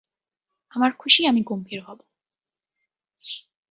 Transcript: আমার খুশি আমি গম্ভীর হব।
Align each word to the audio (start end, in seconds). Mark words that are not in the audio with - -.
আমার 0.71 0.91
খুশি 0.99 1.21
আমি 1.27 1.41
গম্ভীর 1.43 1.79
হব। 1.83 1.99